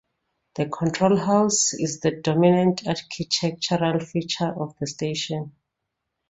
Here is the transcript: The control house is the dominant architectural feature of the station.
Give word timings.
The 0.55 0.65
control 0.67 1.15
house 1.15 1.75
is 1.75 1.99
the 1.99 2.09
dominant 2.09 2.87
architectural 2.87 3.99
feature 3.99 4.51
of 4.51 4.73
the 4.79 4.87
station. 4.87 5.51